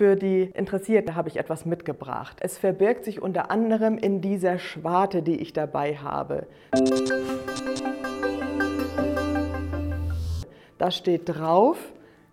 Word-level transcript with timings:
Für 0.00 0.16
die 0.16 0.44
Interessierten 0.54 1.14
habe 1.14 1.28
ich 1.28 1.36
etwas 1.36 1.66
mitgebracht. 1.66 2.38
Es 2.40 2.56
verbirgt 2.56 3.04
sich 3.04 3.20
unter 3.20 3.50
anderem 3.50 3.98
in 3.98 4.22
dieser 4.22 4.58
Schwarte, 4.58 5.20
die 5.20 5.38
ich 5.42 5.52
dabei 5.52 5.94
habe. 5.94 6.46
Da 10.78 10.90
steht 10.90 11.28
drauf 11.28 11.76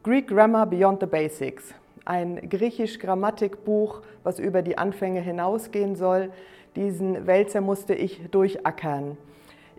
Greek 0.01 0.29
Grammar 0.29 0.67
Beyond 0.67 1.01
the 1.01 1.07
Basics. 1.07 1.73
Ein 2.05 2.49
griechisch 2.49 2.99
Grammatikbuch, 2.99 4.01
was 4.23 4.39
über 4.39 4.61
die 4.61 4.77
Anfänge 4.77 5.19
hinausgehen 5.19 5.97
soll. 5.97 6.31
Diesen 6.77 7.27
Wälzer 7.27 7.59
musste 7.59 7.93
ich 7.93 8.31
durchackern. 8.31 9.17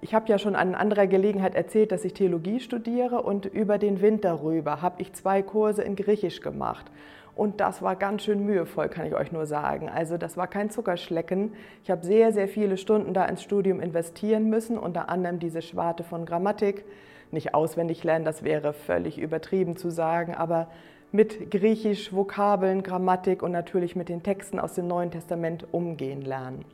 Ich 0.01 0.15
habe 0.15 0.29
ja 0.29 0.39
schon 0.39 0.55
an 0.55 0.75
anderer 0.75 1.07
Gelegenheit 1.07 1.55
erzählt, 1.55 1.91
dass 1.91 2.05
ich 2.05 2.15
Theologie 2.15 2.61
studiere 2.61 3.23
und 3.23 3.47
über 3.47 3.79
den 3.79 4.01
Winter 4.01 4.43
rüber 4.43 4.81
habe 4.81 5.03
ich 5.03 5.13
zwei 5.13 5.43
Kurse 5.43 5.83
in 5.83 5.97
Griechisch 5.97 6.41
gemacht. 6.41 6.87
Und 7.35 7.61
das 7.61 7.83
war 7.83 7.97
ganz 7.97 8.23
schön 8.23 8.45
mühevoll, 8.45 8.89
kann 8.89 9.07
ich 9.07 9.15
euch 9.15 9.33
nur 9.33 9.47
sagen. 9.47 9.89
Also 9.89 10.17
das 10.17 10.37
war 10.37 10.47
kein 10.47 10.71
Zuckerschlecken. 10.71 11.53
Ich 11.85 11.91
habe 11.91 12.05
sehr, 12.05 12.33
sehr 12.33 12.49
viele 12.49 12.77
Stunden 12.77 13.15
da 13.15 13.25
ins 13.27 13.43
Studium 13.43 13.81
investieren 13.81 14.51
müssen, 14.51 14.79
unter 14.79 15.09
anderem 15.09 15.39
diese 15.39 15.63
Schwarte 15.63 16.05
von 16.05 16.27
Grammatik. 16.27 16.85
Nicht 17.31 17.55
auswendig 17.55 18.03
lernen, 18.05 18.25
das 18.25 18.43
wäre 18.43 18.73
völlig 18.73 19.19
übertrieben 19.19 19.77
zu 19.77 19.91
sagen, 19.91 20.35
aber 20.35 20.69
mit 21.13 21.51
Griechisch, 21.51 22.13
Vokabeln, 22.13 22.83
Grammatik 22.83 23.43
und 23.43 23.53
natürlich 23.53 23.97
mit 23.97 24.09
den 24.09 24.23
Texten 24.23 24.59
aus 24.59 24.75
dem 24.75 24.89
Neuen 24.89 25.11
Testament 25.11 25.67
umgehen 25.73 26.23
lernen. 26.23 26.65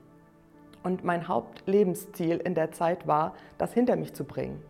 Und 0.84 1.02
mein 1.02 1.26
Hauptlebensziel 1.26 2.36
in 2.36 2.54
der 2.54 2.70
Zeit 2.70 3.08
war, 3.08 3.34
das 3.58 3.74
hinter 3.74 3.96
mich 3.96 4.14
zu 4.14 4.22
bringen 4.22 4.62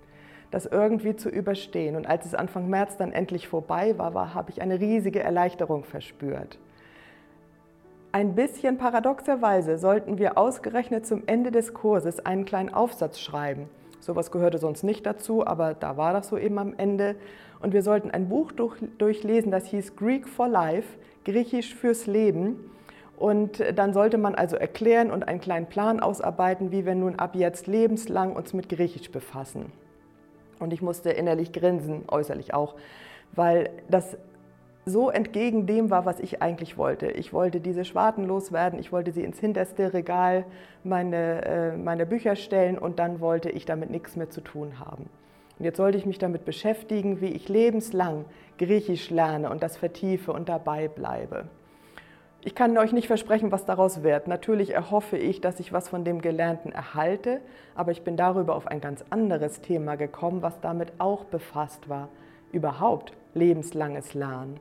das 0.54 0.66
irgendwie 0.66 1.16
zu 1.16 1.28
überstehen. 1.28 1.96
Und 1.96 2.06
als 2.06 2.26
es 2.26 2.34
Anfang 2.34 2.70
März 2.70 2.96
dann 2.96 3.10
endlich 3.10 3.48
vorbei 3.48 3.98
war, 3.98 4.14
war 4.14 4.34
habe 4.34 4.50
ich 4.52 4.62
eine 4.62 4.78
riesige 4.78 5.20
Erleichterung 5.20 5.82
verspürt. 5.82 6.60
Ein 8.12 8.36
bisschen 8.36 8.78
paradoxerweise 8.78 9.76
sollten 9.76 10.18
wir 10.18 10.38
ausgerechnet 10.38 11.04
zum 11.04 11.24
Ende 11.26 11.50
des 11.50 11.74
Kurses 11.74 12.24
einen 12.24 12.44
kleinen 12.44 12.72
Aufsatz 12.72 13.18
schreiben. 13.18 13.68
Sowas 13.98 14.30
gehörte 14.30 14.58
sonst 14.58 14.84
nicht 14.84 15.04
dazu, 15.04 15.44
aber 15.44 15.74
da 15.74 15.96
war 15.96 16.12
das 16.12 16.28
so 16.28 16.38
eben 16.38 16.58
am 16.60 16.74
Ende. 16.76 17.16
Und 17.60 17.72
wir 17.72 17.82
sollten 17.82 18.12
ein 18.12 18.28
Buch 18.28 18.52
durchlesen, 18.52 19.50
das 19.50 19.66
hieß 19.66 19.96
Greek 19.96 20.28
for 20.28 20.46
Life, 20.46 20.98
Griechisch 21.24 21.74
fürs 21.74 22.06
Leben. 22.06 22.70
Und 23.16 23.62
dann 23.76 23.92
sollte 23.92 24.18
man 24.18 24.34
also 24.34 24.56
erklären 24.56 25.10
und 25.10 25.28
einen 25.28 25.40
kleinen 25.40 25.66
Plan 25.66 26.00
ausarbeiten, 26.00 26.72
wie 26.72 26.84
wir 26.84 26.94
nun 26.94 27.16
ab 27.16 27.36
jetzt 27.36 27.66
lebenslang 27.66 28.34
uns 28.34 28.52
mit 28.52 28.68
Griechisch 28.68 29.10
befassen. 29.10 29.72
Und 30.58 30.72
ich 30.72 30.82
musste 30.82 31.10
innerlich 31.10 31.52
grinsen, 31.52 32.04
äußerlich 32.08 32.54
auch, 32.54 32.74
weil 33.32 33.70
das 33.88 34.16
so 34.86 35.08
entgegen 35.10 35.66
dem 35.66 35.90
war, 35.90 36.04
was 36.04 36.20
ich 36.20 36.42
eigentlich 36.42 36.76
wollte. 36.76 37.06
Ich 37.06 37.32
wollte 37.32 37.60
diese 37.60 37.84
Schwarten 37.84 38.24
loswerden, 38.24 38.78
ich 38.78 38.92
wollte 38.92 39.12
sie 39.12 39.22
ins 39.22 39.38
hinterste 39.38 39.94
Regal 39.94 40.44
meine, 40.82 41.44
äh, 41.44 41.76
meine 41.76 42.04
Bücher 42.04 42.36
stellen 42.36 42.76
und 42.76 42.98
dann 42.98 43.20
wollte 43.20 43.48
ich 43.48 43.64
damit 43.64 43.90
nichts 43.90 44.16
mehr 44.16 44.30
zu 44.30 44.42
tun 44.42 44.78
haben. 44.78 45.08
Und 45.58 45.64
jetzt 45.64 45.76
sollte 45.76 45.96
ich 45.96 46.04
mich 46.04 46.18
damit 46.18 46.44
beschäftigen, 46.44 47.20
wie 47.20 47.28
ich 47.28 47.48
lebenslang 47.48 48.24
Griechisch 48.58 49.10
lerne 49.10 49.50
und 49.50 49.62
das 49.62 49.76
vertiefe 49.76 50.32
und 50.32 50.48
dabei 50.48 50.88
bleibe. 50.88 51.46
Ich 52.46 52.54
kann 52.54 52.76
euch 52.76 52.92
nicht 52.92 53.06
versprechen, 53.06 53.52
was 53.52 53.64
daraus 53.64 54.02
wird. 54.02 54.28
Natürlich 54.28 54.74
erhoffe 54.74 55.16
ich, 55.16 55.40
dass 55.40 55.60
ich 55.60 55.72
was 55.72 55.88
von 55.88 56.04
dem 56.04 56.20
Gelernten 56.20 56.72
erhalte, 56.72 57.40
aber 57.74 57.90
ich 57.90 58.02
bin 58.02 58.18
darüber 58.18 58.54
auf 58.54 58.66
ein 58.66 58.82
ganz 58.82 59.02
anderes 59.08 59.62
Thema 59.62 59.96
gekommen, 59.96 60.42
was 60.42 60.60
damit 60.60 60.92
auch 60.98 61.24
befasst 61.24 61.88
war. 61.88 62.10
Überhaupt 62.52 63.14
lebenslanges 63.32 64.12
Lernen. 64.12 64.60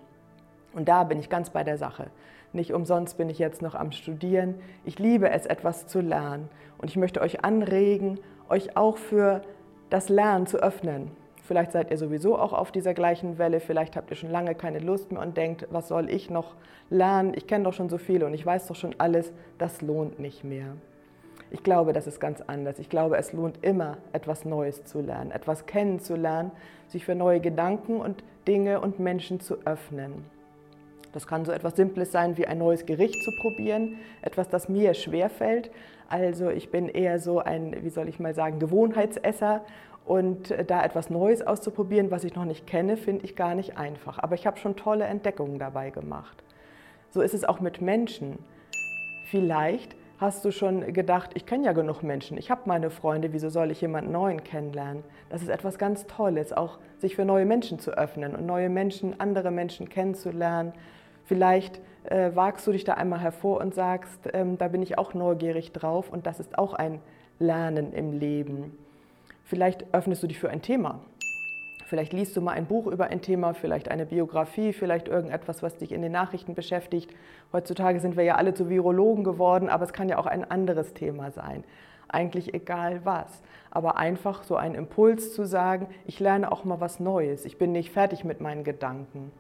Und 0.71 0.87
da 0.87 1.03
bin 1.03 1.19
ich 1.19 1.29
ganz 1.29 1.49
bei 1.49 1.65
der 1.65 1.77
Sache. 1.77 2.07
Nicht 2.53 2.73
umsonst 2.73 3.17
bin 3.17 3.29
ich 3.29 3.37
jetzt 3.37 3.61
noch 3.61 3.75
am 3.75 3.91
Studieren. 3.91 4.55
Ich 4.85 4.97
liebe 4.97 5.29
es, 5.29 5.45
etwas 5.45 5.85
zu 5.85 5.99
lernen. 5.99 6.47
Und 6.77 6.89
ich 6.89 6.95
möchte 6.95 7.19
euch 7.19 7.43
anregen, 7.43 8.17
euch 8.47 8.77
auch 8.77 8.95
für 8.95 9.41
das 9.89 10.07
Lernen 10.07 10.47
zu 10.47 10.57
öffnen. 10.57 11.11
Vielleicht 11.43 11.73
seid 11.73 11.91
ihr 11.91 11.97
sowieso 11.97 12.37
auch 12.37 12.53
auf 12.53 12.71
dieser 12.71 12.93
gleichen 12.93 13.37
Welle, 13.37 13.59
vielleicht 13.59 13.97
habt 13.97 14.09
ihr 14.09 14.15
schon 14.15 14.31
lange 14.31 14.55
keine 14.55 14.79
Lust 14.79 15.11
mehr 15.11 15.21
und 15.21 15.35
denkt, 15.35 15.67
was 15.71 15.89
soll 15.89 16.09
ich 16.09 16.29
noch 16.29 16.55
lernen? 16.89 17.33
Ich 17.35 17.47
kenne 17.47 17.65
doch 17.65 17.73
schon 17.73 17.89
so 17.89 17.97
viel 17.97 18.23
und 18.23 18.33
ich 18.33 18.45
weiß 18.45 18.67
doch 18.67 18.75
schon 18.77 18.95
alles, 18.97 19.33
das 19.57 19.81
lohnt 19.81 20.19
nicht 20.19 20.45
mehr. 20.45 20.77
Ich 21.51 21.61
glaube, 21.61 21.91
das 21.91 22.07
ist 22.07 22.21
ganz 22.21 22.41
anders. 22.41 22.79
Ich 22.79 22.89
glaube, 22.89 23.17
es 23.17 23.33
lohnt 23.33 23.61
immer, 23.61 23.97
etwas 24.13 24.45
Neues 24.45 24.85
zu 24.85 25.01
lernen, 25.01 25.31
etwas 25.31 25.65
kennenzulernen, 25.65 26.51
sich 26.87 27.03
für 27.03 27.13
neue 27.13 27.41
Gedanken 27.41 27.97
und 27.97 28.23
Dinge 28.47 28.79
und 28.79 28.99
Menschen 28.99 29.41
zu 29.41 29.57
öffnen. 29.65 30.25
Das 31.11 31.27
kann 31.27 31.45
so 31.45 31.51
etwas 31.51 31.75
Simples 31.75 32.11
sein, 32.11 32.37
wie 32.37 32.47
ein 32.47 32.57
neues 32.57 32.85
Gericht 32.85 33.21
zu 33.21 33.31
probieren, 33.41 33.97
etwas, 34.21 34.49
das 34.49 34.69
mir 34.69 34.93
schwerfällt. 34.93 35.69
Also 36.09 36.49
ich 36.49 36.71
bin 36.71 36.89
eher 36.89 37.19
so 37.19 37.39
ein, 37.39 37.75
wie 37.83 37.89
soll 37.89 38.07
ich 38.07 38.19
mal 38.19 38.33
sagen, 38.33 38.59
Gewohnheitsesser 38.59 39.61
und 40.06 40.52
äh, 40.52 40.66
da 40.66 40.84
etwas 40.84 41.09
Neues 41.09 41.41
auszuprobieren, 41.41 42.12
was 42.12 42.24
ich 42.24 42.36
noch 42.36 42.46
nicht 42.46 42.68
kenne, 42.68 42.97
finde 42.97 43.25
ich 43.25 43.36
gar 43.36 43.56
nicht 43.56 43.78
einfach. 43.78 44.19
Aber 44.19 44.36
ich 44.36 44.46
habe 44.46 44.58
schon 44.58 44.75
tolle 44.75 45.06
Entdeckungen 45.06 45.59
dabei 45.59 45.90
gemacht. 45.90 46.44
So 47.09 47.22
ist 47.22 47.34
es 47.34 47.44
auch 47.46 47.59
mit 47.59 47.81
Menschen. 47.81 48.40
Vielleicht 49.30 49.96
hast 50.18 50.46
du 50.46 50.52
schon 50.52 50.94
gedacht, 50.94 51.31
ich 51.34 51.46
kenne 51.46 51.66
ja 51.66 51.74
genug 51.74 52.02
Menschen, 52.02 52.38
ich 52.38 52.50
habe 52.50 52.62
meine 52.66 52.90
Freunde, 52.90 53.34
wieso 53.34 53.50
soll 53.50 53.72
ich 53.72 53.81
jemanden 53.81 54.12
Neuen 54.12 54.44
kennenlernen? 54.44 55.03
Das 55.30 55.41
ist 55.41 55.50
etwas 55.50 55.78
ganz 55.78 56.08
Tolles, 56.08 56.53
auch 56.53 56.80
sich 56.97 57.16
für 57.16 57.25
neue 57.25 57.46
Menschen 57.46 57.80
zu 57.80 57.91
öffnen 57.91 58.35
und 58.35 58.46
neue 58.46 58.70
Menschen, 58.70 59.20
andere 59.20 59.52
Menschen 59.52 59.90
kennenzulernen. 59.90 60.74
Vielleicht 61.25 61.81
äh, 62.06 62.31
wagst 62.34 62.66
du 62.68 62.72
dich 62.72 62.84
da 62.84 62.94
einmal 62.94 63.20
hervor 63.20 63.59
und 63.59 63.75
sagst, 63.75 64.30
ähm, 64.34 64.58
da 64.58 64.68
bin 64.68 64.81
ich 64.81 64.97
auch 64.97 65.14
neugierig 65.14 65.72
drauf 65.72 66.09
und 66.09 66.25
das 66.25 66.40
ist 66.40 66.58
auch 66.58 66.74
ein 66.74 67.00
Lernen 67.40 67.94
im 67.94 68.12
Leben. 68.18 68.78
Vielleicht 69.43 69.93
öffnest 69.93 70.23
du 70.23 70.27
dich 70.27 70.39
für 70.39 70.49
ein 70.49 70.61
Thema. 70.61 70.99
Vielleicht 71.85 72.13
liest 72.13 72.35
du 72.35 72.41
mal 72.41 72.53
ein 72.53 72.65
Buch 72.65 72.87
über 72.87 73.07
ein 73.07 73.21
Thema, 73.21 73.53
vielleicht 73.53 73.91
eine 73.91 74.05
Biografie, 74.05 74.73
vielleicht 74.73 75.07
irgendetwas, 75.07 75.61
was 75.61 75.77
dich 75.77 75.91
in 75.91 76.01
den 76.01 76.11
Nachrichten 76.11 76.55
beschäftigt. 76.55 77.13
Heutzutage 77.51 77.99
sind 77.99 78.17
wir 78.17 78.23
ja 78.23 78.35
alle 78.35 78.53
zu 78.53 78.69
Virologen 78.69 79.23
geworden, 79.23 79.69
aber 79.69 79.83
es 79.83 79.93
kann 79.93 80.09
ja 80.09 80.17
auch 80.17 80.25
ein 80.25 80.49
anderes 80.49 80.93
Thema 80.93 81.29
sein. 81.29 81.63
Eigentlich 82.07 82.53
egal 82.53 83.01
was. 83.03 83.43
Aber 83.69 83.97
einfach 83.97 84.43
so 84.43 84.55
ein 84.55 84.75
Impuls 84.75 85.35
zu 85.35 85.45
sagen, 85.45 85.87
ich 86.05 86.19
lerne 86.19 86.51
auch 86.51 86.63
mal 86.63 86.79
was 86.79 86.99
Neues. 86.99 87.45
Ich 87.45 87.57
bin 87.57 87.71
nicht 87.73 87.91
fertig 87.91 88.23
mit 88.23 88.39
meinen 88.39 88.63
Gedanken. 88.63 89.31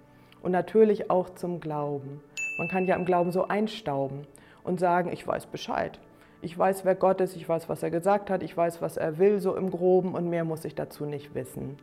Und 0.41 0.51
natürlich 0.51 1.09
auch 1.09 1.29
zum 1.29 1.59
Glauben. 1.59 2.21
Man 2.57 2.67
kann 2.67 2.85
ja 2.85 2.95
im 2.95 3.05
Glauben 3.05 3.31
so 3.31 3.47
einstauben 3.47 4.27
und 4.63 4.79
sagen, 4.79 5.11
ich 5.11 5.25
weiß 5.25 5.47
Bescheid. 5.47 5.99
Ich 6.43 6.59
weiß, 6.59 6.83
wer 6.83 6.95
Gott 6.95 7.21
ist, 7.21 7.37
ich 7.37 7.47
weiß, 7.47 7.69
was 7.69 7.83
er 7.83 7.89
gesagt 7.89 8.29
hat, 8.29 8.43
ich 8.43 8.57
weiß, 8.57 8.81
was 8.81 8.97
er 8.97 9.17
will, 9.17 9.39
so 9.39 9.55
im 9.55 9.71
groben 9.71 10.13
und 10.13 10.29
mehr 10.29 10.43
muss 10.43 10.65
ich 10.65 10.75
dazu 10.75 11.05
nicht 11.05 11.33
wissen. 11.35 11.77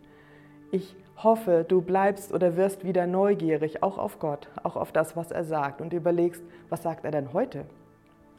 Ich 0.71 0.94
hoffe, 1.16 1.65
du 1.66 1.81
bleibst 1.81 2.31
oder 2.31 2.59
wirst 2.59 2.84
wieder 2.84 3.06
neugierig, 3.06 3.82
auch 3.82 3.97
auf 3.97 4.19
Gott, 4.19 4.49
auch 4.62 4.76
auf 4.76 4.93
das, 4.93 5.16
was 5.16 5.31
er 5.31 5.44
sagt 5.44 5.81
und 5.81 5.94
überlegst, 5.94 6.43
was 6.69 6.82
sagt 6.82 7.06
er 7.06 7.10
denn 7.10 7.32
heute? 7.32 7.65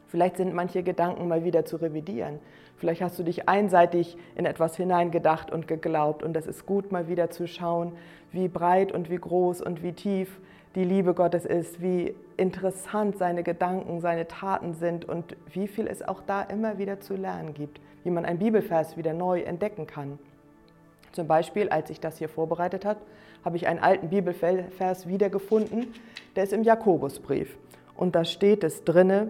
Vielleicht 0.06 0.36
sind 0.36 0.54
manche 0.54 0.84
Gedanken 0.84 1.26
mal 1.26 1.42
wieder 1.42 1.64
zu 1.64 1.74
revidieren. 1.74 2.38
Vielleicht 2.76 3.02
hast 3.02 3.18
du 3.18 3.24
dich 3.24 3.48
einseitig 3.48 4.16
in 4.36 4.46
etwas 4.46 4.76
hineingedacht 4.76 5.50
und 5.50 5.66
geglaubt 5.66 6.22
und 6.22 6.36
es 6.36 6.46
ist 6.46 6.66
gut, 6.66 6.92
mal 6.92 7.08
wieder 7.08 7.30
zu 7.30 7.48
schauen, 7.48 7.94
wie 8.30 8.46
breit 8.46 8.92
und 8.92 9.10
wie 9.10 9.18
groß 9.18 9.60
und 9.60 9.82
wie 9.82 9.92
tief 9.92 10.38
die 10.74 10.84
Liebe 10.84 11.14
Gottes 11.14 11.44
ist, 11.44 11.82
wie 11.82 12.14
interessant 12.36 13.18
seine 13.18 13.42
Gedanken, 13.42 14.00
seine 14.00 14.26
Taten 14.26 14.74
sind 14.74 15.04
und 15.04 15.36
wie 15.52 15.68
viel 15.68 15.86
es 15.86 16.02
auch 16.02 16.22
da 16.22 16.42
immer 16.42 16.78
wieder 16.78 17.00
zu 17.00 17.14
lernen 17.14 17.52
gibt, 17.52 17.80
wie 18.04 18.10
man 18.10 18.24
einen 18.24 18.38
Bibelvers 18.38 18.96
wieder 18.96 19.12
neu 19.12 19.40
entdecken 19.40 19.86
kann. 19.86 20.18
Zum 21.12 21.26
Beispiel, 21.26 21.68
als 21.68 21.90
ich 21.90 22.00
das 22.00 22.18
hier 22.18 22.30
vorbereitet 22.30 22.86
habe, 22.86 23.00
habe 23.44 23.56
ich 23.56 23.66
einen 23.66 23.80
alten 23.80 24.08
Bibelvers 24.08 25.06
wiedergefunden, 25.06 25.92
der 26.36 26.44
ist 26.44 26.52
im 26.52 26.62
Jakobusbrief. 26.62 27.58
Und 27.94 28.14
da 28.14 28.24
steht 28.24 28.64
es 28.64 28.84
drinne, 28.84 29.28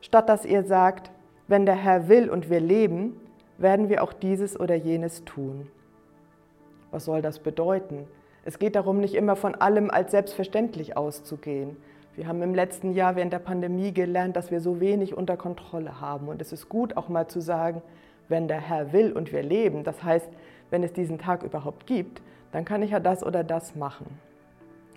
statt 0.00 0.28
dass 0.28 0.44
ihr 0.44 0.64
sagt, 0.64 1.12
wenn 1.46 1.66
der 1.66 1.76
Herr 1.76 2.08
will 2.08 2.30
und 2.30 2.50
wir 2.50 2.60
leben, 2.60 3.20
werden 3.58 3.88
wir 3.88 4.02
auch 4.02 4.12
dieses 4.12 4.58
oder 4.58 4.74
jenes 4.74 5.24
tun. 5.24 5.68
Was 6.90 7.04
soll 7.04 7.22
das 7.22 7.38
bedeuten? 7.38 8.06
Es 8.46 8.58
geht 8.58 8.76
darum, 8.76 8.98
nicht 9.00 9.14
immer 9.14 9.36
von 9.36 9.54
allem 9.54 9.90
als 9.90 10.10
selbstverständlich 10.10 10.98
auszugehen. 10.98 11.78
Wir 12.14 12.28
haben 12.28 12.42
im 12.42 12.54
letzten 12.54 12.92
Jahr 12.92 13.16
während 13.16 13.32
der 13.32 13.38
Pandemie 13.38 13.92
gelernt, 13.92 14.36
dass 14.36 14.50
wir 14.50 14.60
so 14.60 14.80
wenig 14.80 15.16
unter 15.16 15.38
Kontrolle 15.38 16.00
haben. 16.00 16.28
Und 16.28 16.42
es 16.42 16.52
ist 16.52 16.68
gut 16.68 16.96
auch 16.98 17.08
mal 17.08 17.26
zu 17.26 17.40
sagen, 17.40 17.80
wenn 18.28 18.46
der 18.46 18.60
Herr 18.60 18.92
will 18.92 19.12
und 19.12 19.32
wir 19.32 19.42
leben, 19.42 19.82
das 19.82 20.02
heißt, 20.02 20.28
wenn 20.70 20.82
es 20.82 20.92
diesen 20.92 21.18
Tag 21.18 21.42
überhaupt 21.42 21.86
gibt, 21.86 22.20
dann 22.52 22.66
kann 22.66 22.82
ich 22.82 22.90
ja 22.90 23.00
das 23.00 23.24
oder 23.24 23.44
das 23.44 23.74
machen. 23.76 24.06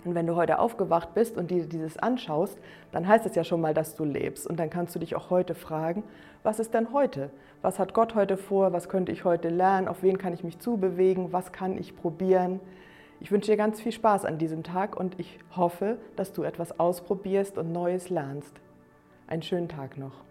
Und 0.04 0.14
wenn 0.14 0.26
du 0.26 0.36
heute 0.36 0.58
aufgewacht 0.58 1.14
bist 1.14 1.36
und 1.36 1.50
dir 1.50 1.66
dieses 1.66 1.96
anschaust, 1.96 2.58
dann 2.92 3.08
heißt 3.08 3.26
es 3.26 3.34
ja 3.34 3.44
schon 3.44 3.60
mal, 3.60 3.74
dass 3.74 3.96
du 3.96 4.04
lebst. 4.04 4.46
Und 4.46 4.60
dann 4.60 4.70
kannst 4.70 4.94
du 4.94 4.98
dich 4.98 5.16
auch 5.16 5.30
heute 5.30 5.54
fragen, 5.54 6.02
was 6.42 6.60
ist 6.60 6.74
denn 6.74 6.92
heute? 6.92 7.30
Was 7.62 7.78
hat 7.78 7.94
Gott 7.94 8.14
heute 8.14 8.36
vor? 8.36 8.72
Was 8.72 8.88
könnte 8.88 9.10
ich 9.10 9.24
heute 9.24 9.48
lernen? 9.48 9.88
Auf 9.88 10.02
wen 10.02 10.18
kann 10.18 10.34
ich 10.34 10.44
mich 10.44 10.60
zubewegen? 10.60 11.32
Was 11.32 11.50
kann 11.50 11.76
ich 11.76 11.96
probieren? 11.96 12.60
Ich 13.20 13.32
wünsche 13.32 13.50
dir 13.50 13.56
ganz 13.56 13.80
viel 13.80 13.92
Spaß 13.92 14.24
an 14.24 14.38
diesem 14.38 14.62
Tag 14.62 14.96
und 14.96 15.18
ich 15.18 15.38
hoffe, 15.56 15.98
dass 16.14 16.32
du 16.32 16.44
etwas 16.44 16.78
ausprobierst 16.78 17.58
und 17.58 17.72
Neues 17.72 18.10
lernst. 18.10 18.54
Einen 19.26 19.42
schönen 19.42 19.68
Tag 19.68 19.98
noch. 19.98 20.27